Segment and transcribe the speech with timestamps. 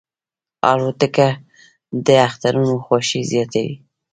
[0.71, 1.29] الوتکه
[2.05, 3.75] د اخترونو خوښي زیاتوي.